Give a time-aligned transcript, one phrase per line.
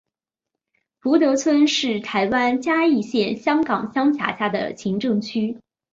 [0.99, 5.59] 福德村是台湾嘉义县新港乡辖下的行政区。